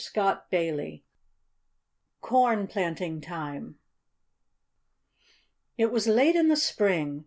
[0.03, 1.03] XVII
[2.21, 3.77] CORN PLANTING TIME
[5.77, 7.19] It was late in the spring.